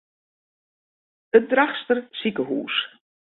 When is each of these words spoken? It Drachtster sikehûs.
It 1.37 1.43
Drachtster 1.51 1.97
sikehûs. 2.21 2.75